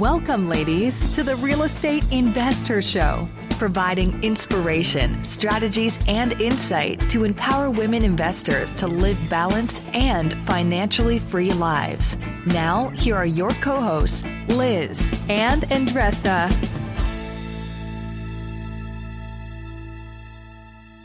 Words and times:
Welcome, 0.00 0.48
ladies, 0.48 1.04
to 1.10 1.22
the 1.22 1.36
Real 1.36 1.64
Estate 1.64 2.04
InvestHER 2.04 2.82
Show, 2.82 3.28
providing 3.58 4.24
inspiration, 4.24 5.22
strategies, 5.22 5.98
and 6.08 6.40
insight 6.40 6.98
to 7.10 7.24
empower 7.24 7.70
women 7.70 8.02
investors 8.02 8.72
to 8.72 8.86
live 8.86 9.18
balanced 9.28 9.82
and 9.92 10.32
financially 10.44 11.18
free 11.18 11.52
lives. 11.52 12.16
Now, 12.46 12.88
here 12.94 13.14
are 13.14 13.26
your 13.26 13.50
co 13.50 13.78
hosts, 13.78 14.24
Liz 14.48 15.12
and 15.28 15.64
Andresa. 15.64 16.50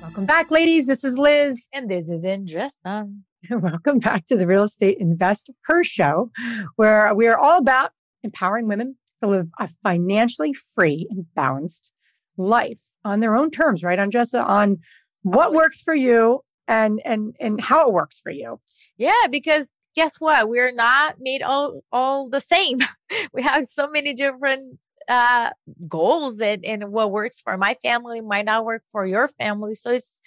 Welcome 0.02 0.26
back, 0.26 0.52
ladies. 0.52 0.88
This 0.88 1.04
is 1.04 1.18
Liz. 1.18 1.68
And 1.74 1.92
this 1.92 2.10
is 2.10 2.24
Andresa. 2.24 3.14
Welcome 3.50 4.00
back 4.00 4.26
to 4.28 4.38
the 4.38 4.48
Real 4.48 4.64
Estate 4.64 5.02
InvestHER 5.02 5.84
Show, 5.84 6.32
where 6.78 7.14
we 7.14 7.28
are 7.28 7.38
all 7.38 7.58
about 7.58 7.92
empowering 8.26 8.68
women 8.68 8.98
to 9.20 9.28
live 9.28 9.48
a 9.60 9.70
financially 9.84 10.54
free 10.76 11.08
and 11.10 11.26
balanced 11.36 11.92
life 12.38 12.82
on 13.06 13.22
their 13.22 13.36
own 13.36 13.52
terms, 13.52 13.84
right, 13.84 14.00
Andresa? 14.00 14.46
On 14.46 14.78
what 15.22 15.54
works 15.54 15.82
for 15.82 15.96
you 15.96 16.42
and 16.68 17.02
and 17.06 17.36
and 17.40 17.62
how 17.62 17.88
it 17.88 17.94
works 17.94 18.20
for 18.20 18.32
you. 18.32 18.60
Yeah, 18.98 19.28
because 19.30 19.72
guess 19.96 20.16
what? 20.20 20.50
We're 20.50 20.74
not 20.74 21.16
made 21.20 21.42
all 21.42 21.82
all 21.92 22.30
the 22.30 22.42
same. 22.42 22.80
we 23.34 23.42
have 23.42 23.66
so 23.66 23.88
many 23.88 24.14
different 24.14 24.80
uh 25.08 25.52
goals 25.88 26.42
and, 26.42 26.66
and 26.66 26.92
what 26.92 27.12
works 27.12 27.40
for 27.40 27.56
my 27.58 27.76
family 27.76 28.22
might 28.22 28.46
not 28.46 28.66
work 28.66 28.84
for 28.92 29.06
your 29.06 29.28
family. 29.40 29.76
So 29.76 29.92
it's 29.92 30.20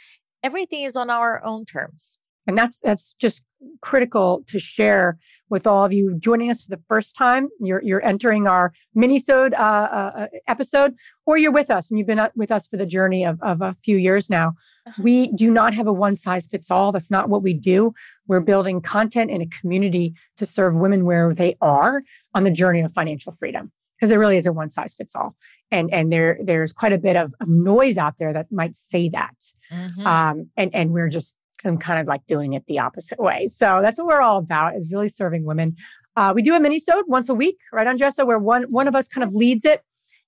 everything 0.43 0.83
is 0.83 0.96
on 0.96 1.10
our 1.10 1.45
own 1.45 1.65
terms. 1.65 2.19
And 2.48 2.57
that's 2.57 2.80
that's 2.80 3.12
just 3.20 3.45
critical 3.83 4.43
to 4.47 4.59
share 4.59 5.19
with 5.51 5.66
all 5.66 5.84
of 5.84 5.93
you 5.93 6.16
joining 6.19 6.51
us 6.51 6.62
for 6.62 6.71
the 6.74 6.83
first 6.88 7.15
time. 7.15 7.48
You're 7.61 7.83
you're 7.83 8.05
entering 8.05 8.47
our 8.47 8.73
minisode 8.97 9.52
uh, 9.52 9.57
uh, 9.57 10.13
uh 10.16 10.27
episode, 10.49 10.95
or 11.26 11.37
you're 11.37 11.52
with 11.52 11.71
us 11.71 11.91
and 11.91 11.99
you've 11.99 12.09
been 12.09 12.19
uh, 12.19 12.30
with 12.35 12.51
us 12.51 12.66
for 12.66 12.79
the 12.79 12.87
journey 12.87 13.23
of, 13.23 13.38
of 13.43 13.60
a 13.60 13.76
few 13.85 13.99
years 13.99 14.30
now. 14.30 14.54
Uh-huh. 14.87 15.02
We 15.02 15.30
do 15.32 15.51
not 15.51 15.74
have 15.74 15.87
a 15.87 15.93
one 15.93 16.16
size 16.16 16.46
fits 16.46 16.71
all. 16.71 16.91
That's 16.91 17.10
not 17.10 17.29
what 17.29 17.43
we 17.43 17.52
do. 17.52 17.93
We're 18.26 18.41
building 18.41 18.80
content 18.80 19.30
in 19.30 19.43
a 19.43 19.46
community 19.46 20.15
to 20.38 20.46
serve 20.46 20.74
women 20.74 21.04
where 21.04 21.35
they 21.35 21.54
are 21.60 22.02
on 22.35 22.45
the 22.45 22.51
journey 22.51 22.80
of 22.80 22.95
financial 22.95 23.32
freedom 23.32 23.73
because 23.96 24.09
there 24.09 24.19
really 24.19 24.38
is 24.38 24.46
a 24.46 24.52
one 24.54 24.71
size 24.71 24.95
fits 24.95 25.15
all 25.15 25.37
and 25.71 25.93
and 25.93 26.10
there 26.10 26.38
there's 26.43 26.73
quite 26.73 26.95
a 26.95 26.99
bit 26.99 27.16
of, 27.16 27.35
of 27.43 27.49
noise 27.49 27.99
out 27.99 28.16
there 28.19 28.32
that 28.32 28.51
might 28.51 28.74
say 28.74 29.10
that 29.10 29.35
mm-hmm. 29.71 30.07
um, 30.07 30.49
and 30.57 30.74
and 30.74 30.93
we're 30.93 31.10
just 31.10 31.37
I'm 31.64 31.78
kind 31.78 32.01
of 32.01 32.06
like 32.06 32.26
doing 32.26 32.52
it 32.52 32.66
the 32.66 32.78
opposite 32.78 33.18
way. 33.18 33.48
So 33.48 33.80
that's 33.82 33.98
what 33.98 34.06
we're 34.06 34.23
all 34.23 34.38
about 34.38 34.76
is 34.76 34.90
really 34.92 35.09
serving 35.09 35.45
women. 35.45 35.76
Uh, 36.16 36.32
we 36.34 36.42
do 36.42 36.54
a 36.54 36.60
mini 36.60 36.78
sode 36.78 37.04
once 37.09 37.28
a 37.28 37.34
week, 37.34 37.59
right, 37.73 37.87
Andresa, 37.87 38.26
where 38.26 38.38
one 38.38 38.64
one 38.64 38.88
of 38.88 38.95
us 38.95 39.09
kind 39.09 39.26
of 39.26 39.34
leads 39.34 39.64
it 39.64 39.82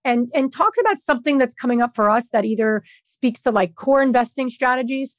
and 0.04 0.28
and 0.34 0.52
talks 0.52 0.78
about 0.78 0.98
something 0.98 1.38
that's 1.38 1.54
coming 1.54 1.82
up 1.82 1.94
for 1.94 2.10
us 2.10 2.28
that 2.30 2.44
either 2.44 2.82
speaks 3.02 3.42
to 3.42 3.50
like 3.50 3.74
core 3.74 4.02
investing 4.02 4.48
strategies, 4.48 5.16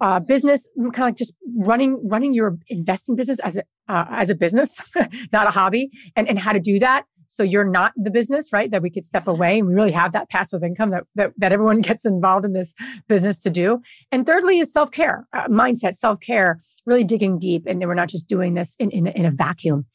uh, 0.00 0.20
business, 0.20 0.68
kind 0.76 0.94
of 0.96 0.98
like 0.98 1.16
just 1.16 1.34
running 1.56 2.00
running 2.08 2.34
your 2.34 2.58
investing 2.68 3.16
business 3.16 3.38
as 3.40 3.56
a 3.56 3.62
uh, 3.88 4.06
as 4.10 4.30
a 4.30 4.34
business, 4.34 4.80
not 5.32 5.46
a 5.46 5.50
hobby, 5.50 5.90
and 6.16 6.28
and 6.28 6.38
how 6.38 6.52
to 6.52 6.60
do 6.60 6.78
that 6.78 7.04
so 7.26 7.42
you're 7.42 7.68
not 7.68 7.92
the 7.96 8.10
business, 8.10 8.52
right? 8.52 8.70
That 8.70 8.82
we 8.82 8.90
could 8.90 9.04
step 9.04 9.26
away 9.26 9.58
and 9.58 9.68
we 9.68 9.74
really 9.74 9.92
have 9.92 10.12
that 10.12 10.30
passive 10.30 10.62
income 10.62 10.90
that, 10.90 11.04
that, 11.14 11.32
that 11.38 11.52
everyone 11.52 11.80
gets 11.82 12.04
involved 12.04 12.44
in 12.44 12.52
this 12.52 12.74
business 13.08 13.38
to 13.40 13.50
do. 13.50 13.80
And 14.12 14.26
thirdly 14.26 14.58
is 14.58 14.72
self 14.72 14.90
care, 14.90 15.26
uh, 15.32 15.48
mindset, 15.48 15.96
self 15.96 16.20
care, 16.20 16.60
really 16.86 17.04
digging 17.04 17.38
deep. 17.38 17.64
And 17.66 17.80
then 17.80 17.88
we're 17.88 17.94
not 17.94 18.08
just 18.08 18.26
doing 18.26 18.54
this 18.54 18.76
in, 18.78 18.90
in, 18.90 19.06
in 19.06 19.26
a 19.26 19.30
vacuum 19.30 19.86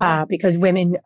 uh, 0.00 0.24
because 0.26 0.58
women 0.58 0.96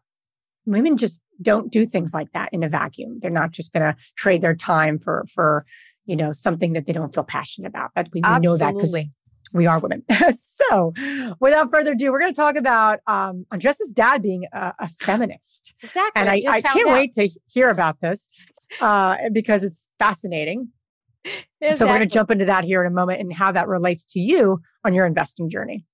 women 0.67 0.97
just 0.97 1.23
don't 1.41 1.73
do 1.73 1.87
things 1.87 2.13
like 2.13 2.31
that 2.33 2.51
in 2.53 2.63
a 2.63 2.69
vacuum. 2.69 3.19
They're 3.21 3.31
not 3.31 3.53
just 3.53 3.73
going 3.73 3.83
to 3.83 3.97
trade 4.17 4.43
their 4.43 4.55
time 4.55 4.99
for 4.99 5.25
for 5.33 5.65
you 6.07 6.17
know 6.17 6.33
something 6.33 6.73
that 6.75 6.87
they 6.87 6.93
don't 6.93 7.15
feel 7.15 7.25
passionate 7.25 7.69
about. 7.69 7.91
That 7.95 8.09
we, 8.13 8.21
we 8.21 8.39
know 8.41 8.57
that 8.57 8.75
because 8.75 8.97
we 9.53 9.67
are 9.67 9.79
women. 9.79 10.05
so, 10.33 10.93
without 11.41 11.71
further 11.71 11.93
ado, 11.93 12.11
we're 12.13 12.21
going 12.21 12.33
to 12.33 12.37
talk 12.37 12.57
about 12.57 13.01
um, 13.07 13.47
Andresa's 13.51 13.91
dad 13.91 14.23
being 14.23 14.47
a, 14.53 14.75
a 14.79 14.89
feminist. 15.01 15.75
Exactly. 15.83 16.13
And 16.15 16.29
I, 16.29 16.41
I 16.49 16.61
can't 16.61 16.89
out. 16.89 16.95
wait 16.95 17.13
to 17.15 17.29
hear 17.47 17.69
about 17.71 18.01
this 18.01 18.31
uh, 18.81 19.17
because 19.33 19.65
it's 19.65 19.89
fascinating. 19.99 20.69
Exactly. 21.25 21.73
So, 21.73 21.87
we're 21.87 21.99
going 21.99 22.09
to 22.09 22.15
jump 22.15 22.31
into 22.31 22.45
that 22.47 22.65
here 22.65 22.83
in 22.83 22.87
a 22.91 22.95
moment 22.95 23.21
and 23.21 23.33
how 23.33 23.53
that 23.53 23.69
relates 23.69 24.05
to 24.13 24.21
you 24.21 24.61
on 24.85 24.95
your 24.95 25.07
investing 25.07 25.51
journey. 25.51 25.85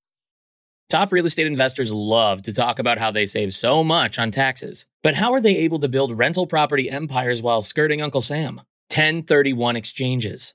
Top 0.90 1.10
real 1.12 1.24
estate 1.24 1.46
investors 1.46 1.90
love 1.92 2.42
to 2.42 2.52
talk 2.52 2.78
about 2.78 2.98
how 2.98 3.10
they 3.10 3.24
save 3.24 3.54
so 3.54 3.82
much 3.82 4.18
on 4.18 4.30
taxes. 4.30 4.86
But 5.02 5.14
how 5.14 5.32
are 5.32 5.40
they 5.40 5.56
able 5.56 5.78
to 5.80 5.88
build 5.88 6.16
rental 6.16 6.46
property 6.46 6.90
empires 6.90 7.42
while 7.42 7.62
skirting 7.62 8.02
Uncle 8.02 8.20
Sam? 8.20 8.60
1031 8.90 9.76
exchanges. 9.76 10.54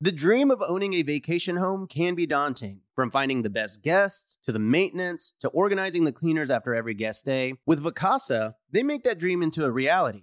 The 0.00 0.12
dream 0.12 0.52
of 0.52 0.62
owning 0.62 0.94
a 0.94 1.02
vacation 1.02 1.56
home 1.56 1.88
can 1.88 2.14
be 2.14 2.24
daunting. 2.24 2.82
From 2.94 3.10
finding 3.10 3.42
the 3.42 3.50
best 3.50 3.82
guests, 3.82 4.38
to 4.44 4.52
the 4.52 4.60
maintenance, 4.60 5.32
to 5.40 5.48
organizing 5.48 6.04
the 6.04 6.12
cleaners 6.12 6.50
after 6.50 6.72
every 6.72 6.94
guest 6.94 7.24
day, 7.24 7.54
with 7.66 7.82
Vacasa, 7.82 8.54
they 8.70 8.84
make 8.84 9.02
that 9.02 9.18
dream 9.18 9.42
into 9.42 9.64
a 9.64 9.72
reality. 9.72 10.22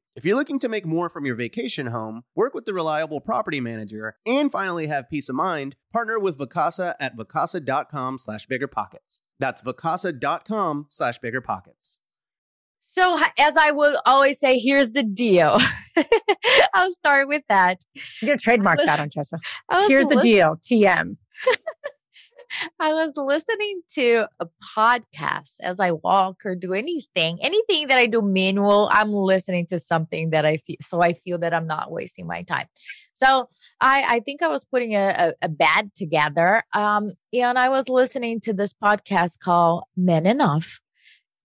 If 0.13 0.25
you're 0.25 0.35
looking 0.35 0.59
to 0.59 0.67
make 0.67 0.85
more 0.85 1.09
from 1.09 1.25
your 1.25 1.35
vacation 1.35 1.87
home, 1.87 2.23
work 2.35 2.53
with 2.53 2.65
the 2.65 2.73
reliable 2.73 3.21
property 3.21 3.61
manager, 3.61 4.17
and 4.25 4.51
finally 4.51 4.87
have 4.87 5.09
peace 5.09 5.29
of 5.29 5.35
mind, 5.35 5.77
partner 5.93 6.19
with 6.19 6.37
Vacasa 6.37 6.95
at 6.99 7.15
vacasa.com 7.15 8.17
slash 8.17 8.45
biggerpockets. 8.45 9.21
That's 9.39 9.61
vacasa.com 9.61 10.87
slash 10.89 11.21
biggerpockets. 11.21 11.99
So, 12.77 13.17
as 13.39 13.55
I 13.55 13.71
will 13.71 14.01
always 14.05 14.37
say, 14.37 14.59
here's 14.59 14.91
the 14.91 15.03
deal. 15.03 15.57
I'll 16.73 16.93
start 16.95 17.29
with 17.29 17.43
that. 17.47 17.85
You're 18.21 18.29
going 18.29 18.37
to 18.37 18.43
trademark 18.43 18.79
was, 18.79 18.87
that 18.87 18.99
on 18.99 19.09
Chessa. 19.09 19.39
Oh, 19.69 19.87
here's 19.87 20.07
the 20.07 20.19
deal 20.19 20.57
TM. 20.57 21.15
I 22.79 22.93
was 22.93 23.13
listening 23.15 23.81
to 23.95 24.27
a 24.39 24.47
podcast 24.75 25.55
as 25.61 25.79
I 25.79 25.91
walk 25.91 26.45
or 26.45 26.55
do 26.55 26.73
anything, 26.73 27.39
anything 27.41 27.87
that 27.87 27.97
I 27.97 28.07
do 28.07 28.21
manual, 28.21 28.89
I'm 28.91 29.11
listening 29.11 29.65
to 29.67 29.79
something 29.79 30.31
that 30.31 30.45
I 30.45 30.57
feel 30.57 30.77
so 30.81 31.01
I 31.01 31.13
feel 31.13 31.37
that 31.39 31.53
I'm 31.53 31.67
not 31.67 31.91
wasting 31.91 32.27
my 32.27 32.43
time. 32.43 32.67
So 33.13 33.49
I, 33.79 34.15
I 34.15 34.19
think 34.21 34.41
I 34.41 34.47
was 34.47 34.65
putting 34.65 34.95
a, 34.95 35.33
a, 35.41 35.45
a 35.45 35.49
bed 35.49 35.91
together. 35.95 36.63
Um, 36.73 37.13
and 37.33 37.57
I 37.57 37.69
was 37.69 37.89
listening 37.89 38.39
to 38.41 38.53
this 38.53 38.73
podcast 38.73 39.39
called 39.39 39.83
Man 39.95 40.25
Enough. 40.25 40.79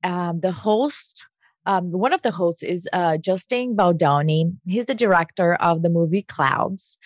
Um, 0.04 0.40
the 0.40 0.52
host 0.52 1.26
um, 1.66 1.90
one 1.90 2.12
of 2.12 2.22
the 2.22 2.30
hosts 2.30 2.62
is 2.62 2.88
uh, 2.92 3.18
Justin 3.18 3.74
Baldoni. 3.74 4.52
He's 4.64 4.86
the 4.86 4.94
director 4.94 5.54
of 5.56 5.82
the 5.82 5.90
movie 5.90 6.22
Clouds. 6.22 6.96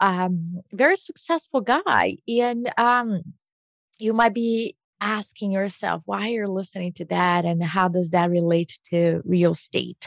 Um, 0.00 0.60
very 0.72 0.96
successful 0.96 1.60
guy, 1.60 2.18
and 2.28 2.72
um, 2.78 3.22
you 3.98 4.12
might 4.12 4.34
be 4.34 4.76
asking 5.00 5.52
yourself 5.52 6.02
why 6.06 6.28
you're 6.28 6.48
listening 6.48 6.92
to 6.94 7.04
that 7.06 7.44
and 7.44 7.62
how 7.62 7.88
does 7.88 8.10
that 8.10 8.30
relate 8.30 8.78
to 8.84 9.20
real 9.24 9.52
estate. 9.52 10.06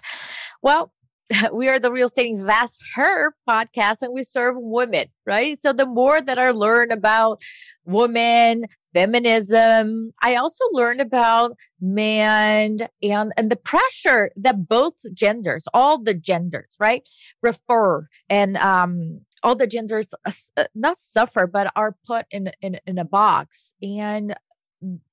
Well, 0.61 0.91
we 1.53 1.67
are 1.67 1.79
the 1.79 1.91
Real 1.91 2.07
Estate 2.07 2.31
Invest 2.31 2.81
Her 2.95 3.33
podcast 3.47 4.01
and 4.01 4.13
we 4.13 4.23
serve 4.23 4.55
women, 4.57 5.07
right? 5.25 5.61
So 5.61 5.73
the 5.73 5.85
more 5.85 6.21
that 6.21 6.39
I 6.39 6.51
learn 6.51 6.91
about 6.91 7.41
women, 7.85 8.65
feminism, 8.93 10.11
I 10.21 10.35
also 10.35 10.63
learn 10.71 10.99
about 10.99 11.55
man 11.81 12.87
and, 13.03 13.33
and 13.35 13.51
the 13.51 13.57
pressure 13.57 14.31
that 14.37 14.67
both 14.67 14.95
genders, 15.13 15.67
all 15.73 16.01
the 16.01 16.13
genders, 16.13 16.75
right, 16.79 17.07
refer 17.43 18.07
and 18.29 18.57
um, 18.57 19.21
all 19.43 19.55
the 19.55 19.67
genders 19.67 20.13
uh, 20.25 20.31
uh 20.55 20.65
not 20.75 20.97
suffer, 20.97 21.47
but 21.47 21.71
are 21.75 21.95
put 22.05 22.25
in, 22.31 22.51
in, 22.61 22.79
in 22.85 22.97
a 22.97 23.05
box. 23.05 23.73
And 23.81 24.35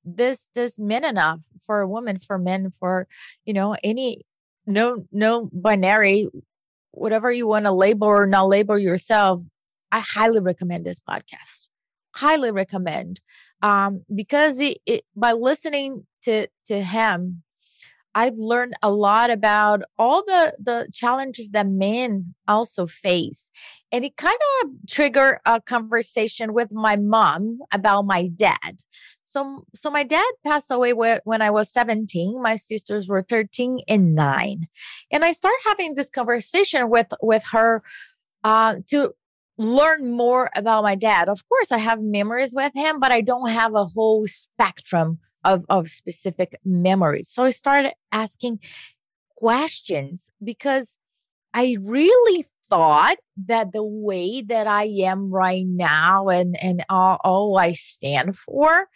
this 0.04 0.50
this 0.54 0.78
men 0.78 1.04
enough 1.04 1.40
for 1.58 1.80
a 1.80 1.88
woman 1.88 2.18
for 2.18 2.38
men 2.38 2.70
for 2.70 3.06
you 3.44 3.54
know 3.54 3.76
any 3.82 4.20
no 4.66 5.06
no 5.10 5.48
binary 5.52 6.28
whatever 6.90 7.32
you 7.32 7.46
want 7.46 7.64
to 7.64 7.72
label 7.72 8.06
or 8.06 8.26
not 8.26 8.46
label 8.46 8.78
yourself 8.78 9.40
i 9.90 10.00
highly 10.00 10.40
recommend 10.40 10.84
this 10.84 11.00
podcast 11.00 11.68
highly 12.14 12.52
recommend 12.52 13.20
um, 13.62 14.04
because 14.14 14.60
it, 14.60 14.78
it, 14.86 15.04
by 15.16 15.32
listening 15.32 16.06
to 16.22 16.46
to 16.66 16.82
him 16.82 17.42
i've 18.14 18.36
learned 18.36 18.74
a 18.82 18.90
lot 18.90 19.30
about 19.30 19.82
all 19.98 20.24
the 20.24 20.54
the 20.58 20.88
challenges 20.92 21.50
that 21.50 21.66
men 21.66 22.34
also 22.48 22.86
face 22.86 23.50
and 23.92 24.04
it 24.04 24.16
kind 24.16 24.38
of 24.62 24.70
triggered 24.88 25.38
a 25.46 25.60
conversation 25.60 26.52
with 26.52 26.70
my 26.72 26.96
mom 26.96 27.58
about 27.72 28.02
my 28.02 28.26
dad 28.28 28.82
so 29.24 29.64
so 29.74 29.90
my 29.90 30.04
dad 30.04 30.30
passed 30.44 30.70
away 30.70 30.92
when 30.92 31.42
I 31.42 31.50
was 31.50 31.72
17. 31.72 32.40
My 32.40 32.54
sisters 32.54 33.08
were 33.08 33.24
13 33.28 33.80
and 33.88 34.14
9. 34.14 34.66
And 35.10 35.24
I 35.24 35.32
started 35.32 35.58
having 35.66 35.94
this 35.94 36.08
conversation 36.08 36.88
with 36.88 37.08
with 37.20 37.42
her 37.50 37.82
uh, 38.44 38.76
to 38.90 39.12
learn 39.56 40.12
more 40.12 40.50
about 40.54 40.84
my 40.84 40.94
dad. 40.94 41.28
Of 41.28 41.48
course, 41.48 41.72
I 41.72 41.78
have 41.78 42.00
memories 42.00 42.54
with 42.54 42.72
him, 42.74 43.00
but 43.00 43.12
I 43.12 43.22
don't 43.22 43.50
have 43.50 43.74
a 43.74 43.86
whole 43.86 44.26
spectrum 44.26 45.18
of, 45.44 45.64
of 45.68 45.88
specific 45.88 46.58
memories. 46.64 47.28
So 47.28 47.44
I 47.44 47.50
started 47.50 47.92
asking 48.12 48.60
questions 49.36 50.30
because 50.42 50.98
I 51.52 51.76
really 51.82 52.46
thought 52.68 53.16
that 53.46 53.72
the 53.72 53.84
way 53.84 54.42
that 54.42 54.66
I 54.66 54.84
am 54.84 55.30
right 55.30 55.66
now 55.66 56.28
and, 56.28 56.56
and 56.62 56.84
all, 56.88 57.18
all 57.22 57.58
I 57.58 57.72
stand 57.72 58.36
for 58.36 58.88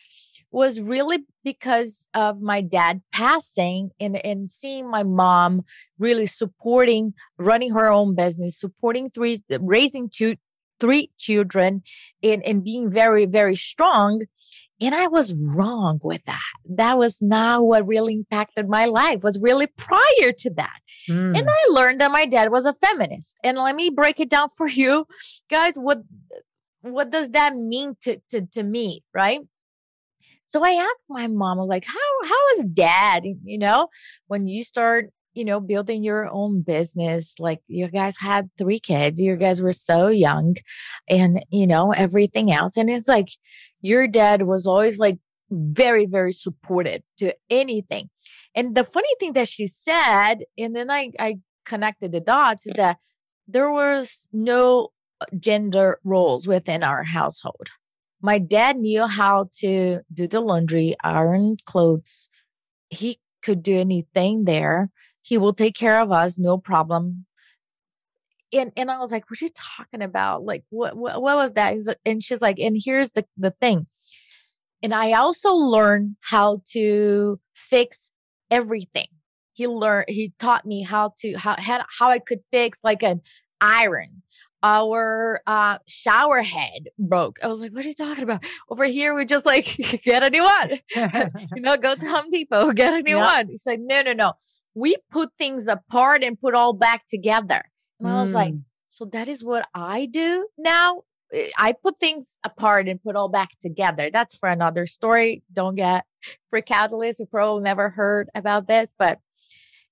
was 0.50 0.80
really 0.80 1.18
because 1.44 2.06
of 2.14 2.40
my 2.40 2.60
dad 2.60 3.02
passing 3.12 3.90
and, 4.00 4.24
and 4.24 4.48
seeing 4.48 4.90
my 4.90 5.02
mom 5.02 5.62
really 5.98 6.26
supporting 6.26 7.12
running 7.38 7.72
her 7.72 7.92
own 7.92 8.14
business 8.14 8.58
supporting 8.58 9.10
three 9.10 9.42
raising 9.60 10.08
two 10.08 10.36
three 10.80 11.10
children 11.18 11.82
and, 12.22 12.42
and 12.46 12.64
being 12.64 12.90
very 12.90 13.26
very 13.26 13.56
strong 13.56 14.22
and 14.80 14.94
i 14.94 15.06
was 15.06 15.34
wrong 15.34 15.98
with 16.02 16.24
that 16.24 16.40
that 16.68 16.98
was 16.98 17.20
not 17.20 17.64
what 17.64 17.86
really 17.86 18.14
impacted 18.14 18.68
my 18.68 18.84
life 18.84 19.22
was 19.22 19.38
really 19.40 19.66
prior 19.66 20.32
to 20.36 20.50
that 20.50 20.80
mm. 21.08 21.36
and 21.36 21.48
i 21.48 21.70
learned 21.70 22.00
that 22.00 22.10
my 22.10 22.26
dad 22.26 22.50
was 22.50 22.64
a 22.64 22.74
feminist 22.74 23.36
and 23.42 23.58
let 23.58 23.74
me 23.74 23.90
break 23.90 24.20
it 24.20 24.30
down 24.30 24.48
for 24.56 24.68
you 24.68 25.06
guys 25.50 25.76
what 25.76 26.02
what 26.82 27.10
does 27.10 27.30
that 27.30 27.56
mean 27.56 27.94
to 28.00 28.18
to, 28.28 28.46
to 28.46 28.62
me 28.62 29.02
right 29.14 29.40
so 30.48 30.64
I 30.64 30.70
asked 30.70 31.04
my 31.10 31.26
mom, 31.26 31.58
like, 31.58 31.84
how 31.84 32.24
how 32.24 32.48
is 32.56 32.64
dad? 32.64 33.24
You 33.44 33.58
know, 33.58 33.88
when 34.28 34.46
you 34.46 34.64
start, 34.64 35.10
you 35.34 35.44
know, 35.44 35.60
building 35.60 36.02
your 36.02 36.26
own 36.26 36.62
business, 36.62 37.34
like 37.38 37.60
you 37.68 37.86
guys 37.88 38.16
had 38.16 38.48
three 38.56 38.80
kids, 38.80 39.20
you 39.20 39.36
guys 39.36 39.60
were 39.60 39.74
so 39.74 40.08
young, 40.08 40.56
and 41.06 41.44
you 41.50 41.66
know, 41.66 41.92
everything 41.92 42.50
else. 42.50 42.78
And 42.78 42.88
it's 42.88 43.06
like 43.06 43.28
your 43.80 44.08
dad 44.08 44.42
was 44.42 44.66
always 44.66 44.98
like 44.98 45.18
very, 45.50 46.06
very 46.06 46.32
supportive 46.32 47.02
to 47.18 47.34
anything. 47.50 48.10
And 48.54 48.74
the 48.74 48.84
funny 48.84 49.08
thing 49.20 49.32
that 49.34 49.48
she 49.48 49.66
said, 49.66 50.44
and 50.56 50.74
then 50.74 50.90
I, 50.90 51.12
I 51.18 51.38
connected 51.64 52.12
the 52.12 52.20
dots, 52.20 52.66
is 52.66 52.74
that 52.74 52.98
there 53.46 53.70
was 53.70 54.26
no 54.32 54.88
uh, 55.20 55.26
gender 55.38 56.00
roles 56.04 56.46
within 56.46 56.82
our 56.82 57.02
household 57.04 57.68
my 58.20 58.38
dad 58.38 58.78
knew 58.78 59.06
how 59.06 59.48
to 59.60 60.00
do 60.12 60.26
the 60.26 60.40
laundry, 60.40 60.96
iron 61.02 61.56
clothes. 61.64 62.28
He 62.88 63.20
could 63.42 63.62
do 63.62 63.78
anything 63.78 64.44
there. 64.44 64.90
He 65.22 65.38
will 65.38 65.54
take 65.54 65.76
care 65.76 66.00
of 66.00 66.10
us, 66.10 66.38
no 66.38 66.58
problem. 66.58 67.26
And 68.52 68.72
and 68.76 68.90
I 68.90 68.98
was 68.98 69.10
like, 69.10 69.30
what 69.30 69.40
are 69.40 69.44
you 69.44 69.50
talking 69.54 70.02
about? 70.02 70.44
Like, 70.44 70.64
what 70.70 70.96
what, 70.96 71.20
what 71.20 71.36
was 71.36 71.52
that? 71.52 71.74
And 72.04 72.22
she's 72.22 72.42
like, 72.42 72.58
and 72.58 72.80
here's 72.82 73.12
the, 73.12 73.24
the 73.36 73.50
thing. 73.50 73.86
And 74.82 74.94
I 74.94 75.12
also 75.12 75.54
learned 75.54 76.16
how 76.20 76.62
to 76.72 77.40
fix 77.54 78.10
everything. 78.50 79.08
He 79.52 79.66
learned, 79.66 80.06
he 80.08 80.32
taught 80.38 80.64
me 80.64 80.82
how 80.82 81.14
to 81.18 81.34
how 81.34 81.56
how 81.58 82.10
I 82.10 82.20
could 82.20 82.40
fix 82.50 82.80
like 82.84 83.02
an 83.02 83.20
iron 83.60 84.22
our 84.62 85.40
uh, 85.46 85.78
shower 85.86 86.42
head 86.42 86.88
broke. 86.98 87.38
I 87.42 87.48
was 87.48 87.60
like, 87.60 87.72
what 87.72 87.84
are 87.84 87.88
you 87.88 87.94
talking 87.94 88.24
about? 88.24 88.44
Over 88.70 88.84
here, 88.84 89.14
we 89.14 89.24
just 89.24 89.46
like 89.46 89.76
get 90.04 90.22
a 90.22 90.30
new 90.30 90.42
one. 90.42 90.80
you 91.54 91.62
know, 91.62 91.76
go 91.76 91.94
to 91.94 92.06
Home 92.06 92.26
Depot, 92.30 92.72
get 92.74 92.94
a 92.94 93.02
new 93.02 93.16
yep. 93.16 93.24
one. 93.24 93.48
He's 93.48 93.66
like, 93.66 93.80
no, 93.80 94.02
no, 94.02 94.12
no. 94.12 94.32
We 94.74 94.96
put 95.10 95.30
things 95.38 95.66
apart 95.66 96.22
and 96.22 96.40
put 96.40 96.54
all 96.54 96.72
back 96.72 97.06
together. 97.08 97.62
And 97.98 98.08
mm. 98.08 98.12
I 98.12 98.22
was 98.22 98.34
like, 98.34 98.54
mm. 98.54 98.62
so 98.88 99.04
that 99.06 99.28
is 99.28 99.44
what 99.44 99.68
I 99.74 100.06
do 100.06 100.48
now. 100.56 101.02
Eh, 101.32 101.48
I 101.58 101.72
put 101.72 101.98
things 102.00 102.38
apart 102.44 102.88
and 102.88 103.02
put 103.02 103.16
all 103.16 103.28
back 103.28 103.50
together. 103.60 104.10
That's 104.12 104.34
for 104.36 104.48
another 104.48 104.86
story. 104.86 105.42
Don't 105.52 105.74
get 105.74 106.04
for 106.50 106.60
catalyst. 106.60 107.20
You 107.20 107.26
probably 107.26 107.62
never 107.62 107.90
heard 107.90 108.28
about 108.34 108.66
this, 108.66 108.94
but 108.98 109.18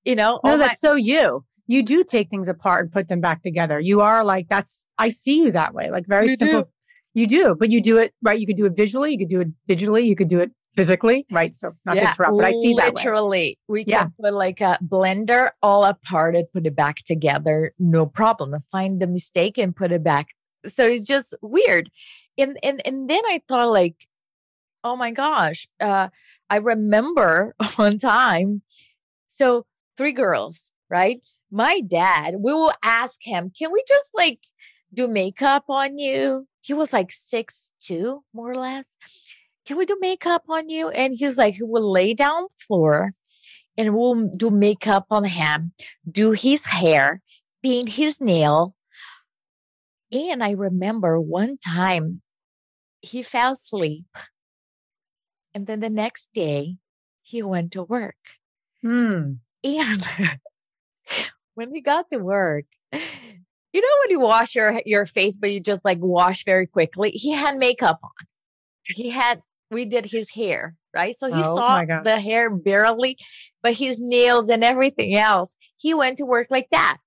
you 0.04 0.14
know, 0.14 0.40
no, 0.44 0.56
that's 0.56 0.82
my- 0.82 0.88
so 0.88 0.94
you 0.94 1.44
you 1.66 1.82
do 1.82 2.04
take 2.04 2.30
things 2.30 2.48
apart 2.48 2.84
and 2.84 2.92
put 2.92 3.08
them 3.08 3.20
back 3.20 3.42
together. 3.42 3.80
You 3.80 4.00
are 4.00 4.24
like, 4.24 4.48
that's, 4.48 4.86
I 4.98 5.08
see 5.08 5.40
you 5.42 5.52
that 5.52 5.74
way, 5.74 5.90
like 5.90 6.06
very 6.06 6.28
you 6.28 6.36
simple. 6.36 6.62
Do. 6.62 6.68
You 7.14 7.26
do, 7.26 7.56
but 7.58 7.70
you 7.70 7.80
do 7.80 7.98
it, 7.98 8.12
right? 8.22 8.38
You 8.38 8.46
could 8.46 8.56
do 8.56 8.66
it 8.66 8.76
visually, 8.76 9.12
you 9.12 9.18
could 9.18 9.30
do 9.30 9.40
it 9.40 9.48
digitally, 9.68 10.04
you 10.04 10.14
could 10.14 10.28
do 10.28 10.38
it 10.38 10.50
physically, 10.76 11.26
right? 11.30 11.54
So 11.54 11.74
not 11.84 11.96
yeah, 11.96 12.02
to 12.02 12.08
interrupt, 12.08 12.36
but 12.36 12.44
I 12.44 12.52
see 12.52 12.74
that. 12.74 12.94
Literally, 12.94 13.58
we 13.68 13.84
can 13.84 13.90
yeah. 13.90 14.08
put 14.20 14.34
like 14.34 14.60
a 14.60 14.78
blender 14.84 15.50
all 15.62 15.84
apart 15.84 16.36
and 16.36 16.46
put 16.52 16.66
it 16.66 16.76
back 16.76 16.98
together, 17.04 17.72
no 17.78 18.06
problem. 18.06 18.54
And 18.54 18.64
find 18.66 19.00
the 19.00 19.06
mistake 19.06 19.58
and 19.58 19.74
put 19.74 19.92
it 19.92 20.04
back. 20.04 20.28
So 20.66 20.84
it's 20.84 21.02
just 21.02 21.34
weird. 21.42 21.90
And 22.38 22.58
and 22.62 22.80
and 22.86 23.08
then 23.08 23.22
I 23.26 23.40
thought 23.48 23.70
like, 23.72 24.06
oh 24.84 24.96
my 24.96 25.10
gosh, 25.10 25.66
uh, 25.80 26.08
I 26.50 26.56
remember 26.56 27.54
one 27.76 27.98
time. 27.98 28.62
So 29.26 29.66
three 29.96 30.12
girls, 30.12 30.72
right? 30.90 31.20
my 31.50 31.80
dad, 31.80 32.36
we 32.40 32.52
will 32.52 32.72
ask 32.82 33.20
him, 33.22 33.50
can 33.56 33.70
we 33.72 33.82
just 33.86 34.10
like 34.14 34.40
do 34.92 35.08
makeup 35.08 35.64
on 35.68 35.98
you? 35.98 36.46
He 36.60 36.74
was 36.74 36.92
like 36.92 37.12
six 37.12 37.72
two, 37.80 38.24
more 38.34 38.50
or 38.50 38.56
less. 38.56 38.96
Can 39.66 39.76
we 39.76 39.84
do 39.84 39.96
makeup 40.00 40.44
on 40.48 40.68
you? 40.68 40.88
And 40.90 41.14
he's 41.16 41.36
like, 41.36 41.54
he 41.54 41.64
will 41.64 41.90
lay 41.90 42.14
down 42.14 42.46
floor 42.56 43.12
and 43.76 43.94
we'll 43.94 44.28
do 44.28 44.50
makeup 44.50 45.06
on 45.10 45.24
him, 45.24 45.72
do 46.10 46.32
his 46.32 46.66
hair, 46.66 47.20
paint 47.62 47.90
his 47.90 48.20
nail. 48.20 48.74
And 50.12 50.42
I 50.42 50.52
remember 50.52 51.20
one 51.20 51.58
time 51.58 52.22
he 53.00 53.22
fell 53.22 53.52
asleep. 53.52 54.06
And 55.52 55.66
then 55.66 55.80
the 55.80 55.90
next 55.90 56.30
day 56.32 56.76
he 57.22 57.42
went 57.42 57.72
to 57.72 57.82
work. 57.82 58.16
Hmm. 58.82 59.34
And 59.64 60.08
when 61.54 61.74
he 61.74 61.80
got 61.80 62.08
to 62.08 62.18
work, 62.18 62.66
you 62.92 63.80
know 63.80 63.96
when 64.02 64.10
you 64.10 64.20
wash 64.20 64.54
your 64.54 64.80
your 64.86 65.06
face, 65.06 65.36
but 65.36 65.50
you 65.50 65.60
just 65.60 65.84
like 65.84 65.98
wash 66.00 66.44
very 66.44 66.66
quickly. 66.66 67.10
He 67.10 67.32
had 67.32 67.58
makeup 67.58 67.98
on. 68.02 68.26
He 68.84 69.10
had 69.10 69.42
we 69.70 69.84
did 69.84 70.06
his 70.06 70.30
hair, 70.30 70.74
right? 70.94 71.16
So 71.16 71.28
he 71.28 71.42
oh, 71.44 71.56
saw 71.56 71.84
the 72.02 72.20
hair 72.20 72.50
barely, 72.50 73.18
but 73.62 73.74
his 73.74 74.00
nails 74.00 74.48
and 74.48 74.62
everything 74.62 75.16
else. 75.16 75.56
He 75.76 75.94
went 75.94 76.18
to 76.18 76.26
work 76.26 76.48
like 76.50 76.68
that. 76.70 76.98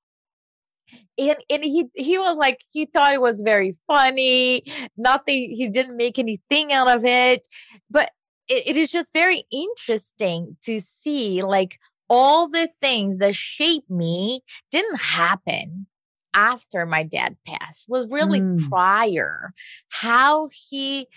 And, 1.18 1.38
and 1.50 1.64
he 1.64 1.86
he 1.96 2.18
was 2.18 2.38
like 2.38 2.62
he 2.72 2.86
thought 2.86 3.14
it 3.14 3.22
was 3.22 3.42
very 3.42 3.76
funny 3.88 4.64
nothing 4.98 5.52
he 5.52 5.70
didn't 5.70 5.98
make 5.98 6.18
anything 6.18 6.72
out 6.72 6.90
of 6.90 7.04
it 7.04 7.46
but 7.92 8.10
it, 8.48 8.70
it 8.70 8.78
is 8.78 8.90
just 8.90 9.12
very 9.14 9.44
interesting 9.52 10.56
to 10.64 10.80
see 10.80 11.44
like 11.44 11.78
all 12.10 12.48
the 12.48 12.70
things 12.82 13.18
that 13.18 13.36
shaped 13.36 13.90
me 13.90 14.42
didn't 14.72 15.00
happen 15.00 15.88
after 16.34 16.86
my 16.86 17.04
dad 17.04 17.36
passed 17.46 17.86
was 17.88 18.10
really 18.12 18.40
mm. 18.40 18.70
prior 18.70 19.54
how 19.90 20.50
he 20.70 21.08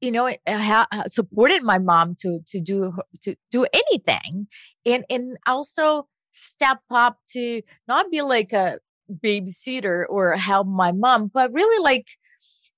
you 0.00 0.10
know 0.10 0.30
ha- 0.48 0.86
supported 1.06 1.62
my 1.62 1.78
mom 1.78 2.14
to 2.18 2.40
to 2.46 2.60
do 2.60 2.92
to 3.22 3.34
do 3.50 3.66
anything 3.72 4.46
and 4.84 5.04
and 5.08 5.36
also 5.46 6.06
step 6.32 6.78
up 6.90 7.18
to 7.28 7.62
not 7.88 8.10
be 8.10 8.22
like 8.22 8.52
a 8.52 8.78
babysitter 9.24 10.04
or 10.08 10.32
help 10.32 10.66
my 10.66 10.92
mom 10.92 11.30
but 11.32 11.52
really 11.52 11.82
like 11.82 12.06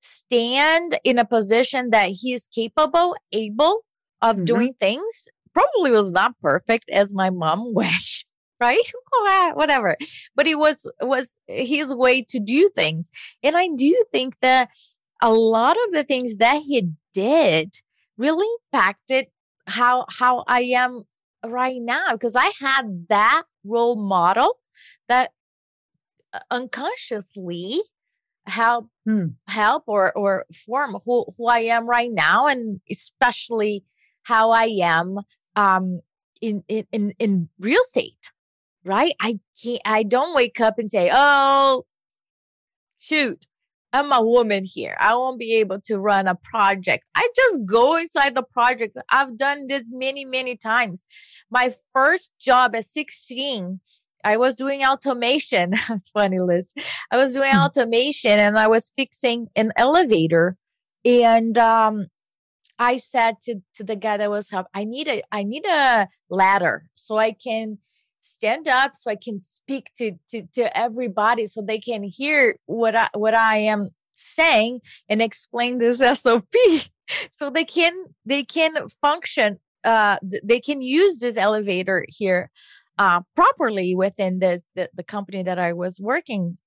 stand 0.01 0.99
in 1.05 1.19
a 1.19 1.25
position 1.25 1.91
that 1.91 2.11
he 2.11 2.33
is 2.33 2.49
capable 2.55 3.17
able 3.33 3.85
of 4.23 4.37
mm-hmm. 4.37 4.45
doing 4.45 4.75
things. 4.79 5.29
Probably 5.53 5.91
was 5.91 6.13
not 6.13 6.39
perfect 6.41 6.89
as 6.91 7.15
my 7.15 7.31
mom 7.31 7.75
wish 7.75 8.25
right? 8.61 8.81
Whatever. 9.55 9.97
But 10.35 10.49
it 10.49 10.59
was 10.59 10.91
was 11.01 11.37
his 11.47 11.95
way 11.95 12.25
to 12.29 12.41
do 12.41 12.69
things. 12.75 13.11
And 13.45 13.57
i 13.57 13.69
do 13.77 14.05
think 14.13 14.35
that 14.41 14.71
a 15.21 15.33
lot 15.33 15.77
of 15.87 15.93
the 15.93 16.05
things 16.05 16.37
that 16.37 16.63
he 16.63 16.91
did 17.13 17.75
really 18.17 18.47
impacted 18.73 19.27
how 19.67 20.07
how 20.09 20.45
I 20.47 20.61
am 20.61 21.05
right 21.45 21.81
now 21.81 22.13
because 22.13 22.37
I 22.37 22.51
had 22.61 23.07
that 23.09 23.45
role 23.65 23.97
model 23.97 24.59
that 25.09 25.31
uh, 26.33 26.41
unconsciously 26.51 27.81
help 28.47 28.89
hmm. 29.05 29.27
help 29.47 29.85
or 29.87 30.13
or 30.17 30.47
form 30.67 30.97
who 31.05 31.27
who 31.37 31.47
I 31.47 31.61
am 31.61 31.87
right 31.87 32.11
now 32.11 32.47
and 32.47 32.81
especially 32.91 33.85
how 34.23 34.51
I 34.51 34.65
am 34.83 35.21
um 35.55 36.01
in 36.41 36.65
in 36.69 36.87
in, 36.93 37.15
in 37.19 37.49
real 37.59 37.81
estate 37.81 38.33
right 38.85 39.13
I 39.21 39.41
can't 39.63 39.83
I 39.85 40.03
don't 40.03 40.35
wake 40.35 40.61
up 40.61 40.79
and 40.79 40.91
say 40.91 41.11
oh 41.13 41.85
shoot 42.99 43.47
I'm 43.93 44.13
a 44.13 44.23
woman 44.23 44.65
here. 44.67 44.97
I 45.01 45.15
won't 45.15 45.39
be 45.39 45.55
able 45.55 45.81
to 45.83 45.99
run 45.99 46.29
a 46.29 46.35
project. 46.35 47.05
I 47.15 47.29
just 47.35 47.65
go 47.65 47.97
inside 47.97 48.35
the 48.35 48.43
project. 48.43 48.97
I've 49.11 49.39
done 49.39 49.67
this 49.67 49.85
many, 49.91 50.25
many 50.25 50.57
times. 50.57 51.07
My 51.51 51.73
first 51.95 52.33
job 52.39 52.77
at 52.77 52.85
16, 52.85 53.81
I 54.25 54.37
was 54.37 54.57
doing 54.57 54.85
automation. 54.85 55.71
That's 55.89 56.11
funny, 56.11 56.39
Liz. 56.39 56.73
I 57.11 57.17
was 57.17 57.33
doing 57.33 57.53
hmm. 57.53 57.59
automation 57.59 58.39
and 58.39 58.59
I 58.59 58.67
was 58.67 58.93
fixing 58.97 59.49
an 59.57 59.73
elevator. 59.77 60.57
And 61.05 61.57
um, 61.57 62.09
I 62.79 62.99
said 62.99 63.41
to, 63.43 63.57
to 63.77 63.85
the 63.85 63.97
guy 63.97 64.19
that 64.19 64.31
was 64.31 64.51
help, 64.51 64.67
I 64.75 64.85
need 64.85 65.09
a 65.09 65.23
I 65.33 65.45
need 65.45 65.65
a 65.67 66.09
ladder 66.29 66.91
so 66.95 67.17
I 67.17 67.33
can 67.33 67.79
stand 68.21 68.69
up 68.69 68.93
so 68.95 69.11
I 69.11 69.17
can 69.17 69.41
speak 69.41 69.91
to, 69.99 70.13
to, 70.31 70.43
to 70.55 70.77
everybody 70.77 71.47
so 71.47 71.63
they 71.63 71.79
can 71.79 72.03
hear 72.03 72.57
what 72.67 72.95
I, 72.95 73.09
what 73.15 73.35
I 73.35 73.59
am 73.59 73.89
saying 74.15 74.81
and 75.09 75.23
explain 75.23 75.79
this 75.79 75.99
SOP 76.21 76.45
so 77.33 77.51
they 77.51 77.65
can, 77.65 77.93
they 78.25 78.45
can 78.45 78.89
function, 79.01 79.59
uh, 79.85 80.19
they 80.23 80.61
can 80.61 80.83
use 80.83 81.19
this 81.21 81.37
elevator 81.37 82.05
here, 82.09 82.51
uh, 82.99 83.21
properly 83.37 83.95
within 83.95 84.41
the, 84.41 84.61
the, 84.75 84.91
the 84.95 85.05
company 85.05 85.43
that 85.43 85.59
I 85.59 85.73
was 85.73 86.01
working 86.01 86.59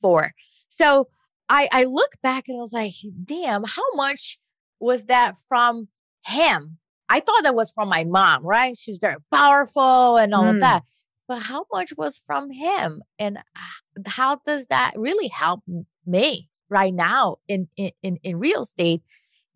for. 0.00 0.32
So 0.68 1.08
I, 1.48 1.68
I 1.70 1.84
look 1.84 2.12
back 2.22 2.48
and 2.48 2.58
I 2.58 2.60
was 2.60 2.72
like, 2.72 2.94
damn, 3.24 3.64
how 3.64 3.94
much 3.94 4.38
was 4.80 5.06
that 5.06 5.36
from 5.48 5.88
him 6.26 6.78
I 7.14 7.20
thought 7.20 7.44
that 7.44 7.54
was 7.54 7.70
from 7.70 7.88
my 7.88 8.02
mom, 8.02 8.44
right? 8.44 8.76
She's 8.76 8.98
very 8.98 9.18
powerful 9.30 10.16
and 10.16 10.34
all 10.34 10.46
mm. 10.46 10.54
of 10.54 10.60
that. 10.60 10.82
But 11.28 11.42
how 11.42 11.64
much 11.72 11.92
was 11.96 12.20
from 12.26 12.50
him? 12.50 13.02
And 13.20 13.38
how 14.04 14.40
does 14.44 14.66
that 14.66 14.94
really 14.96 15.28
help 15.28 15.62
me 16.04 16.50
right 16.68 16.92
now 16.92 17.36
in, 17.46 17.68
in, 17.76 18.16
in 18.24 18.36
real 18.40 18.62
estate? 18.62 19.02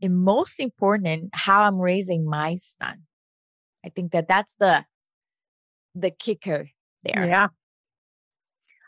And 0.00 0.20
most 0.20 0.60
important, 0.60 1.30
how 1.32 1.62
I'm 1.62 1.80
raising 1.80 2.24
my 2.24 2.54
son. 2.54 3.02
I 3.84 3.88
think 3.88 4.12
that 4.12 4.28
that's 4.28 4.54
the 4.60 4.84
the 5.96 6.12
kicker 6.12 6.68
there. 7.02 7.26
Yeah. 7.26 7.48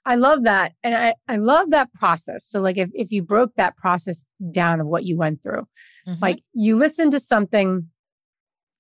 I 0.05 0.15
love 0.15 0.45
that. 0.45 0.75
And 0.85 0.95
I, 0.95 1.15
I 1.27 1.37
love 1.39 1.71
that 1.71 1.93
process. 1.95 2.47
So 2.47 2.61
like 2.61 2.79
if, 2.79 2.89
if 2.95 3.11
you 3.11 3.23
broke 3.23 3.57
that 3.57 3.77
process 3.77 4.27
down 4.53 4.81
of 4.81 4.87
what 4.87 5.05
you 5.05 5.17
went 5.17 5.43
through, 5.43 5.67
mm-hmm. 6.07 6.23
like 6.23 6.45
you 6.55 6.77
listened 6.77 7.11
to 7.13 7.19
something 7.19 7.89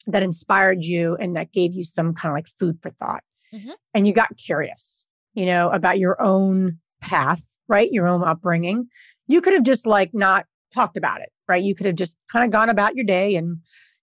that 0.07 0.23
inspired 0.23 0.85
you 0.85 1.17
and 1.17 1.37
that 1.37 1.53
gave 1.53 1.75
you 1.75 1.85
some 1.85 2.15
kind 2.15 2.33
of 2.33 2.37
like 2.37 2.49
food 2.59 2.79
for 2.81 2.91
thought. 2.91 3.23
Mm-hmm. 3.55 3.71
And 3.95 4.07
you 4.07 4.13
got 4.13 4.37
curious, 4.37 5.05
you 5.35 5.47
know, 5.47 5.71
about 5.71 5.99
your 5.99 6.21
own 6.21 6.79
path, 7.01 7.45
right? 7.69 7.91
Your 7.91 8.07
own 8.07 8.23
upbringing. 8.23 8.89
You 9.27 9.41
could 9.41 9.55
have 9.55 9.65
just 9.65 9.87
like 9.87 10.11
not 10.15 10.47
talked 10.75 10.97
about 10.97 11.21
it, 11.21 11.31
right? 11.49 11.63
You 11.63 11.75
could 11.75 11.87
have 11.87 11.97
just 11.97 12.17
kind 12.31 12.45
of 12.45 12.51
gone 12.51 12.69
about 12.69 12.95
your 12.95 13.05
day 13.05 13.35
and 13.37 13.59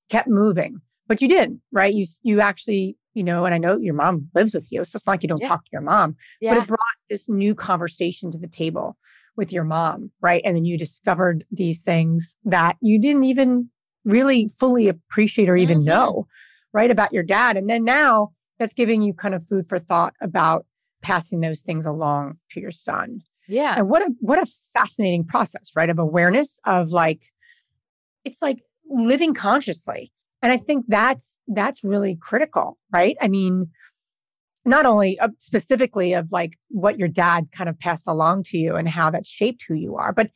kept 0.10 0.28
moving, 0.28 0.82
but 1.08 1.22
you 1.22 1.28
didn't, 1.28 1.62
right? 1.72 1.94
You, 1.94 2.06
you 2.24 2.42
actually, 2.42 2.98
you 3.14 3.24
know, 3.24 3.46
and 3.46 3.56
I 3.56 3.58
know 3.58 3.78
your 3.78 3.94
mom 3.94 4.30
lives 4.36 4.54
with 4.54 4.72
you. 4.72 4.84
So 4.84 4.98
it's 4.98 5.08
not 5.08 5.14
like 5.14 5.24
you 5.24 5.30
don't 5.30 5.42
yeah. 5.42 5.48
talk 5.48 5.64
to 5.64 5.70
your 5.72 5.82
mom, 5.82 6.16
yeah. 6.42 6.54
but 6.54 6.64
it 6.64 6.68
brought 6.68 6.80
this 7.10 7.28
new 7.30 7.56
conversation 7.56 8.32
to 8.32 8.38
the 8.38 8.48
table 8.48 8.98
with 9.36 9.54
your 9.54 9.64
mom, 9.64 10.12
right? 10.22 10.42
And 10.44 10.56
then 10.56 10.66
you 10.66 10.78
discovered 10.78 11.46
these 11.52 11.84
things 11.84 12.36
that 12.44 12.76
you 12.82 13.00
didn't 13.00 13.24
even 13.24 13.70
really 14.08 14.48
fully 14.48 14.88
appreciate 14.88 15.50
or 15.50 15.56
even 15.56 15.80
mm-hmm. 15.80 15.90
know, 15.90 16.28
right, 16.74 16.90
about 16.90 17.14
your 17.14 17.24
dad. 17.24 17.58
And 17.58 17.70
then 17.70 17.84
now 17.84 18.32
that's 18.58 18.74
giving 18.74 19.02
you 19.02 19.14
kind 19.14 19.36
of 19.36 19.46
food 19.46 19.68
for 19.70 19.78
thought 19.78 20.14
about 20.22 20.66
passing 21.02 21.42
those 21.42 21.62
things 21.62 21.86
along 21.86 22.38
to 22.52 22.60
your 22.60 22.72
son. 22.72 23.22
Yeah. 23.48 23.76
And 23.78 23.90
what 23.90 24.02
a 24.02 24.12
what 24.20 24.40
a 24.40 24.52
fascinating 24.74 25.26
process, 25.26 25.72
right? 25.76 25.90
Of 25.90 26.00
awareness 26.00 26.60
of 26.66 26.90
like 26.92 27.22
it's 28.26 28.42
like 28.42 28.60
living 28.90 29.34
consciously. 29.34 30.12
And 30.42 30.52
I 30.52 30.58
think 30.58 30.86
that's 30.88 31.40
that's 31.48 31.84
really 31.84 32.18
critical, 32.20 32.78
right? 32.92 33.16
I 33.22 33.28
mean, 33.28 33.68
not 34.66 34.86
only 34.86 35.18
uh, 35.20 35.30
specifically 35.38 36.14
of 36.14 36.32
like 36.32 36.58
what 36.70 37.00
your 37.00 37.08
dad 37.08 37.48
kind 37.52 37.70
of 37.70 37.80
passed 37.80 38.08
along 38.08 38.44
to 38.44 38.58
you 38.58 38.76
and 38.76 38.88
how 38.88 39.10
that 39.12 39.26
shaped 39.26 39.64
who 39.68 39.76
you 39.76 39.96
are, 39.96 40.12
but 40.12 40.30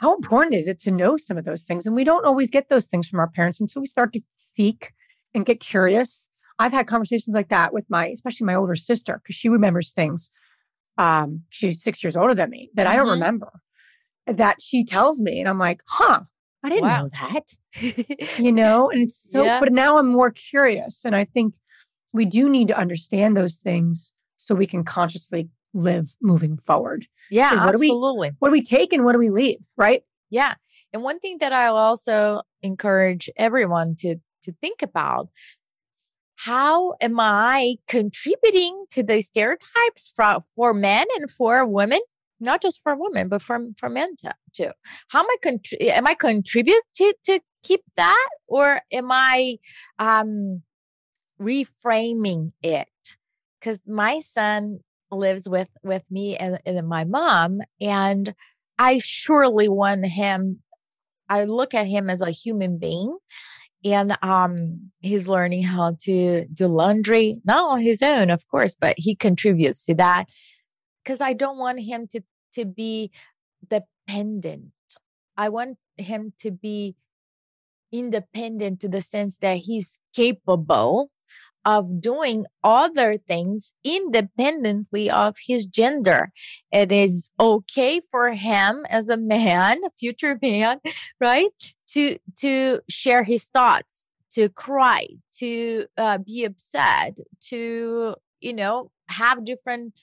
how 0.00 0.14
important 0.14 0.54
is 0.54 0.66
it 0.66 0.80
to 0.80 0.90
know 0.90 1.18
some 1.18 1.36
of 1.36 1.44
those 1.44 1.64
things? 1.64 1.86
And 1.86 1.94
we 1.94 2.04
don't 2.04 2.24
always 2.24 2.50
get 2.50 2.70
those 2.70 2.86
things 2.86 3.06
from 3.06 3.20
our 3.20 3.28
parents 3.28 3.60
until 3.60 3.82
we 3.82 3.86
start 3.86 4.14
to 4.14 4.22
seek 4.34 4.92
and 5.34 5.44
get 5.44 5.60
curious. 5.60 6.28
I've 6.58 6.72
had 6.72 6.86
conversations 6.86 7.34
like 7.34 7.50
that 7.50 7.74
with 7.74 7.84
my, 7.90 8.06
especially 8.06 8.46
my 8.46 8.54
older 8.54 8.76
sister, 8.76 9.20
because 9.22 9.36
she 9.36 9.50
remembers 9.50 9.92
things. 9.92 10.30
Um, 10.96 11.42
she's 11.50 11.82
six 11.82 12.02
years 12.02 12.16
older 12.16 12.34
than 12.34 12.48
me 12.48 12.70
that 12.74 12.86
mm-hmm. 12.86 12.92
I 12.92 12.96
don't 12.96 13.06
mm-hmm. 13.06 13.12
remember. 13.12 13.52
That 14.26 14.62
she 14.62 14.84
tells 14.84 15.20
me, 15.20 15.38
and 15.38 15.48
I'm 15.48 15.58
like, 15.58 15.82
huh, 15.86 16.20
I 16.62 16.68
didn't 16.70 16.84
wow. 16.84 17.02
know 17.02 17.08
that. 17.20 18.38
you 18.38 18.52
know, 18.52 18.90
and 18.90 19.02
it's 19.02 19.30
so, 19.30 19.44
yeah. 19.44 19.60
but 19.60 19.72
now 19.72 19.98
I'm 19.98 20.08
more 20.08 20.30
curious. 20.30 21.04
And 21.04 21.14
I 21.14 21.24
think 21.24 21.56
we 22.12 22.24
do 22.24 22.48
need 22.48 22.68
to 22.68 22.78
understand 22.78 23.36
those 23.36 23.56
things 23.56 24.12
so 24.36 24.54
we 24.54 24.66
can 24.66 24.82
consciously 24.84 25.48
live 25.72 26.16
moving 26.20 26.58
forward. 26.66 27.06
Yeah, 27.30 27.50
so 27.50 27.56
what 27.56 27.74
absolutely. 27.74 28.30
Do 28.30 28.32
we, 28.32 28.36
what 28.38 28.48
do 28.48 28.52
we 28.52 28.62
take 28.62 28.92
and 28.92 29.04
what 29.04 29.12
do 29.12 29.18
we 29.18 29.30
leave? 29.30 29.60
Right. 29.76 30.02
Yeah. 30.30 30.54
And 30.92 31.02
one 31.02 31.18
thing 31.18 31.38
that 31.40 31.52
I'll 31.52 31.76
also 31.76 32.42
encourage 32.62 33.30
everyone 33.36 33.96
to 34.00 34.16
to 34.44 34.52
think 34.60 34.82
about 34.82 35.28
how 36.36 36.94
am 37.02 37.20
I 37.20 37.76
contributing 37.86 38.86
to 38.92 39.02
the 39.02 39.20
stereotypes 39.20 40.14
for, 40.16 40.38
for 40.56 40.72
men 40.72 41.06
and 41.18 41.30
for 41.30 41.66
women? 41.66 42.00
Not 42.40 42.62
just 42.62 42.82
for 42.82 42.96
women, 42.96 43.28
but 43.28 43.42
for, 43.42 43.60
for 43.76 43.90
men 43.90 44.14
too. 44.54 44.70
How 45.08 45.20
am 45.20 45.26
I 45.26 45.36
contri- 45.44 45.88
am 45.88 46.06
I 46.06 46.14
contribute 46.14 46.82
to, 46.94 47.14
to 47.26 47.40
keep 47.62 47.82
that, 47.96 48.28
or 48.48 48.80
am 48.90 49.10
I 49.12 49.58
um, 49.98 50.62
reframing 51.38 52.52
it? 52.62 52.88
Because 53.60 53.86
my 53.86 54.20
son 54.20 54.78
lives 55.10 55.48
with 55.48 55.68
with 55.82 56.04
me 56.10 56.36
and, 56.36 56.60
and 56.64 56.88
my 56.88 57.04
mom 57.04 57.60
and 57.80 58.34
i 58.78 58.98
surely 58.98 59.68
want 59.68 60.06
him 60.06 60.60
i 61.28 61.44
look 61.44 61.74
at 61.74 61.86
him 61.86 62.08
as 62.08 62.20
a 62.20 62.30
human 62.30 62.78
being 62.78 63.16
and 63.84 64.16
um 64.22 64.90
he's 65.00 65.28
learning 65.28 65.62
how 65.62 65.96
to 66.00 66.44
do 66.52 66.66
laundry 66.66 67.38
not 67.44 67.70
on 67.70 67.80
his 67.80 68.02
own 68.02 68.30
of 68.30 68.46
course 68.48 68.76
but 68.78 68.94
he 68.96 69.14
contributes 69.14 69.84
to 69.84 69.94
that 69.94 70.26
because 71.02 71.20
i 71.20 71.32
don't 71.32 71.58
want 71.58 71.80
him 71.80 72.06
to 72.06 72.20
to 72.52 72.64
be 72.64 73.10
dependent. 73.68 74.72
I 75.36 75.48
want 75.48 75.78
him 75.96 76.32
to 76.38 76.50
be 76.50 76.96
independent 77.92 78.80
to 78.80 78.88
the 78.88 79.02
sense 79.02 79.38
that 79.38 79.58
he's 79.58 79.98
capable 80.14 81.10
of 81.64 82.00
doing 82.00 82.46
other 82.64 83.16
things 83.16 83.72
independently 83.84 85.10
of 85.10 85.36
his 85.46 85.66
gender. 85.66 86.32
It 86.72 86.90
is 86.92 87.30
okay 87.38 88.00
for 88.10 88.32
him 88.32 88.86
as 88.88 89.08
a 89.08 89.16
man, 89.16 89.80
a 89.84 89.90
future 89.98 90.38
man, 90.40 90.80
right? 91.20 91.50
To 91.88 92.18
to 92.36 92.80
share 92.88 93.24
his 93.24 93.48
thoughts, 93.48 94.08
to 94.32 94.48
cry, 94.48 95.06
to 95.38 95.86
uh, 95.96 96.18
be 96.18 96.44
upset, 96.44 97.18
to 97.48 98.14
you 98.40 98.52
know 98.52 98.90
have 99.08 99.44
different 99.44 99.94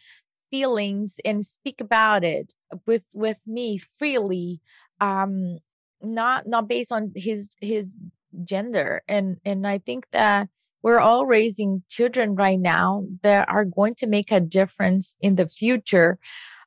feelings 0.50 1.20
and 1.26 1.46
speak 1.46 1.82
about 1.82 2.24
it 2.24 2.54
with 2.86 3.06
with 3.14 3.40
me 3.48 3.78
freely 3.78 4.62
um 5.02 5.58
not 6.02 6.48
not 6.48 6.68
based 6.68 6.92
on 6.92 7.12
his 7.16 7.56
his 7.62 7.98
gender 8.44 9.02
and 9.08 9.38
and 9.46 9.68
i 9.68 9.78
think 9.78 10.08
that 10.12 10.48
we're 10.88 11.01
all 11.01 11.25
raising 11.25 11.84
children 11.89 12.34
right 12.34 12.62
now 12.62 13.03
that 13.22 13.50
are 13.50 13.65
going 13.65 13.94
to 13.94 14.08
make 14.08 14.32
a 14.32 14.39
difference 14.39 15.17
in 15.20 15.36
the 15.36 15.46
future 15.46 16.17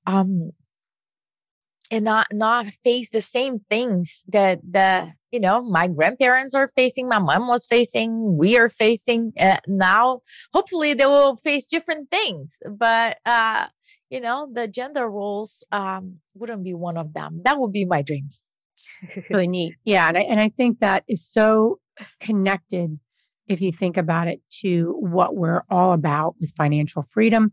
um 0.07 0.51
and 1.91 2.05
not 2.05 2.27
not 2.31 2.67
face 2.85 3.09
the 3.09 3.23
same 3.23 3.61
things 3.71 4.23
that 4.29 4.61
the 4.71 5.11
you 5.31 5.41
know 5.41 5.63
my 5.63 5.89
grandparents 5.89 6.55
are 6.55 6.71
facing 6.77 7.09
my 7.09 7.19
mom 7.19 7.49
was 7.49 7.65
facing 7.65 8.37
we 8.37 8.59
are 8.59 8.69
facing 8.69 9.33
uh, 9.41 9.57
now 9.67 10.21
hopefully 10.53 10.93
they 10.93 11.07
will 11.07 11.37
face 11.37 11.67
different 11.67 12.11
things 12.11 12.59
but 12.77 13.17
uh 13.25 13.67
you 14.11 14.21
know 14.21 14.47
the 14.53 14.69
gender 14.69 15.09
roles 15.09 15.65
um 15.73 16.17
wouldn't 16.35 16.63
be 16.63 16.75
one 16.75 16.99
of 16.99 17.15
them. 17.15 17.41
That 17.45 17.59
would 17.59 17.73
be 17.73 17.87
my 17.87 18.03
dream. 18.03 18.29
Really 19.31 19.49
neat 19.49 19.77
yeah 19.85 20.09
and 20.09 20.19
I, 20.19 20.23
and 20.33 20.41
I 20.41 20.51
think 20.51 20.81
that 20.81 21.05
is 21.09 21.27
so 21.27 21.79
connected 22.21 22.99
if 23.51 23.61
you 23.61 23.73
think 23.73 23.97
about 23.97 24.29
it 24.29 24.41
to 24.63 24.97
what 25.01 25.37
we're 25.37 25.63
all 25.69 25.93
about 25.93 26.37
with 26.41 26.53
financial 26.57 27.03
freedom 27.03 27.53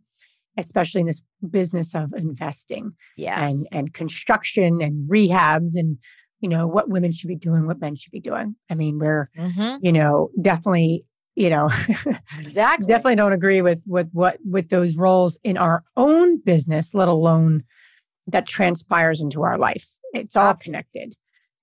especially 0.58 1.02
in 1.02 1.08
this 1.08 1.22
business 1.50 1.94
of 1.94 2.14
investing 2.14 2.94
yes. 3.16 3.40
and 3.40 3.66
and 3.72 3.94
construction 3.94 4.82
and 4.82 5.10
rehabs 5.10 5.76
and 5.76 5.98
you 6.40 6.50
know 6.50 6.68
what 6.68 6.90
women 6.90 7.12
should 7.12 7.28
be 7.28 7.36
doing 7.36 7.66
what 7.66 7.80
men 7.80 7.96
should 7.96 8.12
be 8.12 8.20
doing 8.20 8.56
i 8.70 8.76
mean 8.76 9.00
we're 9.00 9.30
mm-hmm. 9.38 9.84
you 9.84 9.92
know 9.92 10.30
definitely 10.42 11.04
you 11.36 11.50
know 11.50 11.70
exactly 12.40 12.88
definitely 12.88 13.16
don't 13.16 13.34
agree 13.34 13.62
with 13.62 13.82
with 13.86 14.10
what 14.14 14.38
with 14.46 14.70
those 14.70 14.96
roles 14.96 15.40
in 15.44 15.58
our 15.58 15.84
own 15.96 16.40
business 16.42 16.94
let 16.94 17.08
alone 17.08 17.64
that 18.28 18.46
transpires 18.46 19.22
into 19.22 19.42
our 19.44 19.58
life 19.58 19.96
it's 20.14 20.36
all 20.36 20.50
Absolutely. 20.50 20.66
connected 20.66 21.16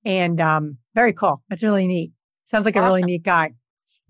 and 0.05 0.41
um 0.41 0.77
very 0.95 1.13
cool 1.13 1.43
that's 1.49 1.63
really 1.63 1.87
neat 1.87 2.13
sounds 2.45 2.65
like 2.65 2.77
awesome. 2.77 2.85
a 2.85 2.87
really 2.87 3.03
neat 3.03 3.23
guy 3.23 3.53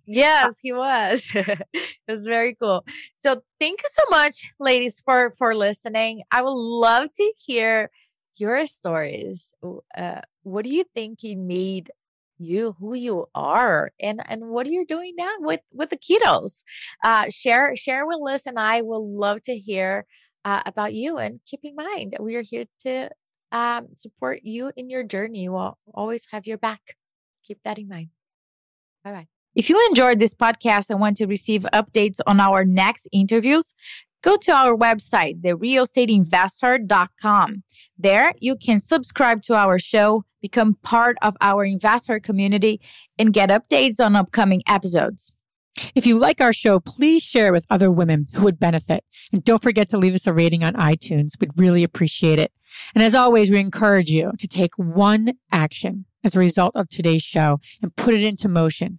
Yes, 0.07 0.59
he 0.61 0.73
was. 0.73 1.31
it 1.35 1.89
was 2.07 2.25
very 2.27 2.55
cool. 2.61 2.85
So 3.17 3.43
thank 3.59 3.81
you 3.83 3.89
so 3.91 4.03
much, 4.11 4.51
ladies, 4.61 5.01
for 5.01 5.31
for 5.33 5.55
listening. 5.55 6.23
I 6.31 6.43
would 6.43 6.51
love 6.55 7.09
to 7.15 7.33
hear 7.47 7.91
your 8.37 8.67
stories. 8.67 9.55
Uh, 9.97 10.21
what 10.43 10.65
do 10.65 10.71
you 10.71 10.85
think 10.95 11.21
he 11.21 11.35
made 11.35 11.91
you 12.39 12.75
who 12.81 12.95
you 12.95 13.27
are 13.35 13.93
and 14.01 14.21
and 14.27 14.49
what 14.49 14.67
are 14.67 14.71
you 14.71 14.85
doing 14.85 15.15
now 15.17 15.31
with 15.39 15.61
with 15.73 15.91
the 15.91 15.97
ketos 15.97 16.65
uh 17.05 17.27
share 17.31 17.77
share 17.77 18.05
with 18.07 18.19
liz 18.21 18.45
and 18.45 18.59
i 18.59 18.83
will 18.83 19.09
love 19.17 19.41
to 19.41 19.57
hear 19.57 20.05
uh, 20.45 20.61
about 20.67 20.93
you 20.93 21.17
and 21.17 21.39
keep 21.47 21.61
in 21.63 21.77
mind 21.77 22.17
we 22.19 22.35
are 22.35 22.43
here 22.43 22.65
to 22.81 23.09
um 23.53 23.87
support 23.95 24.41
you 24.43 24.73
in 24.77 24.91
your 24.91 25.05
journey 25.05 25.49
we'll 25.49 25.79
always 25.95 26.27
have 26.33 26.45
your 26.45 26.59
back 26.59 26.97
keep 27.45 27.61
that 27.65 27.79
in 27.79 27.87
mind 27.89 28.09
bye 29.05 29.13
bye 29.13 29.29
if 29.55 29.71
you 29.71 29.81
enjoyed 29.89 30.19
this 30.19 30.35
podcast 30.35 30.91
and 30.91 30.99
want 31.01 31.17
to 31.19 31.27
receive 31.27 31.63
updates 31.73 32.19
on 32.27 32.41
our 32.41 32.65
next 32.65 33.07
interviews, 33.13 33.73
go 34.23 34.37
to 34.37 34.51
our 34.53 34.77
website, 34.77 35.41
therealestateinvestor.com. 35.43 37.63
There, 37.99 38.33
you 38.41 38.57
can 38.57 38.81
subscribe 38.81 39.43
to 39.43 39.55
our 39.55 39.79
show, 39.79 40.25
become 40.43 40.75
part 40.83 41.17
of 41.23 41.37
our 41.41 41.65
investor 41.65 42.19
community, 42.19 42.81
and 43.19 43.33
get 43.33 43.51
updates 43.51 44.05
on 44.05 44.17
upcoming 44.17 44.65
episodes. 44.67 45.31
If 45.95 46.07
you 46.07 46.19
like 46.19 46.41
our 46.41 46.53
show, 46.53 46.81
please 46.81 47.23
share 47.23 47.53
with 47.53 47.67
other 47.69 47.91
women 47.91 48.27
who 48.35 48.45
would 48.45 48.61
benefit. 48.61 49.05
And 49.33 49.45
don't 49.45 49.63
forget 49.63 49.89
to 49.91 49.99
leave 49.99 50.15
us 50.15 50.27
a 50.27 50.33
rating 50.33 50.65
on 50.65 50.75
iTunes. 50.75 51.33
We'd 51.41 51.51
really 51.57 51.83
appreciate 51.83 52.39
it. 52.39 52.53
And 52.95 53.03
as 53.03 53.15
always, 53.15 53.51
we 53.51 53.59
encourage 53.59 54.11
you 54.11 54.33
to 54.39 54.49
take 54.49 54.77
one 54.77 55.35
action 55.53 56.07
as 56.23 56.35
a 56.35 56.41
result 56.41 56.75
of 56.75 56.89
today's 56.89 57.23
show 57.23 57.61
and 57.83 57.95
put 57.97 58.15
it 58.15 58.25
into 58.25 58.49
motion 58.49 58.99